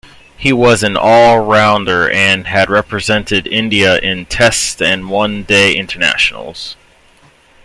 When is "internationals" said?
5.75-6.75